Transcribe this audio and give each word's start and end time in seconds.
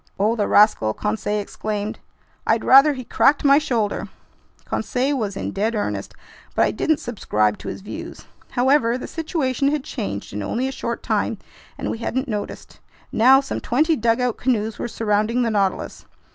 "Oh, 0.19 0.35
the 0.35 0.47
rascal!" 0.47 0.95
Conseil 0.95 1.39
exclaimed. 1.39 1.99
"I'd 2.47 2.63
rather 2.65 2.93
he 2.93 3.03
cracked 3.03 3.43
my 3.45 3.59
shoulder!" 3.59 4.07
Conseil 4.65 5.15
was 5.15 5.37
in 5.37 5.51
dead 5.51 5.75
earnest, 5.75 6.15
but 6.55 6.65
I 6.65 6.71
didn't 6.71 6.97
subscribe 6.97 7.59
to 7.59 7.67
his 7.67 7.81
views. 7.81 8.25
However, 8.49 8.97
the 8.97 9.05
situation 9.05 9.67
had 9.67 9.83
changed 9.83 10.33
in 10.33 10.41
only 10.41 10.67
a 10.67 10.71
short 10.71 11.03
time 11.03 11.37
and 11.77 11.91
we 11.91 11.99
hadn't 11.99 12.27
noticed. 12.27 12.79
Now 13.11 13.41
some 13.41 13.59
twenty 13.61 13.95
dugout 13.95 14.37
canoes 14.37 14.79
were 14.79 14.87
surrounding 14.87 15.43
the 15.43 15.51
Nautilus. 15.51 16.07